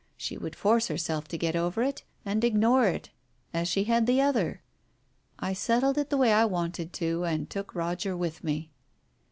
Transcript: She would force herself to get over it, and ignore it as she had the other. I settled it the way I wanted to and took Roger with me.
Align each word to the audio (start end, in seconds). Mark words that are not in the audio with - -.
She 0.17 0.35
would 0.35 0.55
force 0.55 0.87
herself 0.87 1.27
to 1.27 1.37
get 1.37 1.55
over 1.55 1.83
it, 1.83 2.01
and 2.25 2.43
ignore 2.43 2.85
it 2.87 3.11
as 3.53 3.67
she 3.67 3.83
had 3.83 4.07
the 4.07 4.19
other. 4.19 4.63
I 5.37 5.53
settled 5.53 5.99
it 5.99 6.09
the 6.09 6.17
way 6.17 6.33
I 6.33 6.43
wanted 6.45 6.91
to 6.93 7.23
and 7.25 7.47
took 7.47 7.75
Roger 7.75 8.17
with 8.17 8.43
me. 8.43 8.71